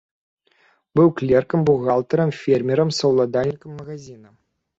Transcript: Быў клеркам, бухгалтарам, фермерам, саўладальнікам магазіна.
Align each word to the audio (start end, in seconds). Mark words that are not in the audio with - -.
Быў 0.99 1.07
клеркам, 1.19 1.59
бухгалтарам, 1.67 2.29
фермерам, 2.41 2.89
саўладальнікам 3.01 3.71
магазіна. 3.85 4.29